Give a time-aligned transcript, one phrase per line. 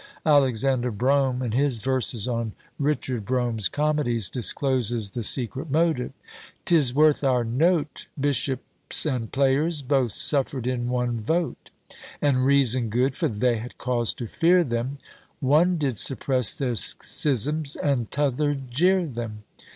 [0.25, 6.11] Alexander Brome, in his verses on Richard Brome's Comedies, discloses the secret motive:
[6.65, 11.69] 'Tis worth our note, Bishops and players, both suffer'd in one vote:
[12.19, 14.97] And reason good, for they had cause to fear them;
[15.39, 19.43] One did suppress their schisms, and t'other JEER THEM.